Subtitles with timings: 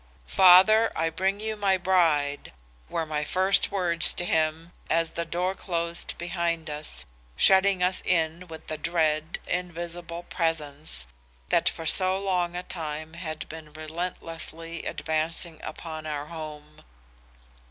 [0.25, 2.53] "'Father, I bring you my bride,'
[2.89, 8.47] were my first words to him as the door closed behind us shutting us in
[8.47, 11.05] with the dread, invisible Presence
[11.49, 16.81] that for so long a time had been relentlessly advancing upon our home.